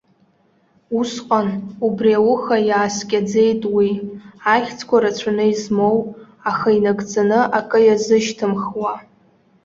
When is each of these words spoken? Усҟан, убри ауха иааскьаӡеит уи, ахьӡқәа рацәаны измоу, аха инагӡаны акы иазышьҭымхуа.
Усҟан, 0.99 1.47
убри 1.85 2.11
ауха 2.19 2.57
иааскьаӡеит 2.69 3.61
уи, 3.75 3.89
ахьӡқәа 4.53 4.97
рацәаны 5.03 5.45
измоу, 5.53 5.97
аха 6.49 6.69
инагӡаны 6.77 7.39
акы 7.57 7.79
иазышьҭымхуа. 7.83 8.93